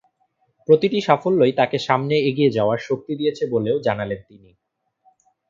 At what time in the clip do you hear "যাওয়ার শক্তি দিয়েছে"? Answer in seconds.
2.51-3.43